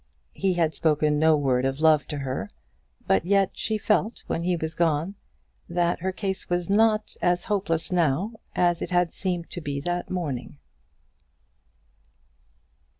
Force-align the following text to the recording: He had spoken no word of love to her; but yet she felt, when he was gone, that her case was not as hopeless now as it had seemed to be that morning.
He 0.33 0.55
had 0.55 0.73
spoken 0.73 1.19
no 1.19 1.37
word 1.37 1.63
of 1.63 1.79
love 1.79 2.07
to 2.07 2.17
her; 2.17 2.49
but 3.05 3.23
yet 3.23 3.51
she 3.53 3.77
felt, 3.77 4.23
when 4.25 4.41
he 4.41 4.55
was 4.55 4.73
gone, 4.73 5.13
that 5.69 5.99
her 5.99 6.11
case 6.11 6.49
was 6.49 6.71
not 6.71 7.15
as 7.21 7.43
hopeless 7.43 7.91
now 7.91 8.33
as 8.55 8.81
it 8.81 8.89
had 8.89 9.13
seemed 9.13 9.51
to 9.51 9.61
be 9.61 9.79
that 9.81 10.09
morning. 10.09 10.57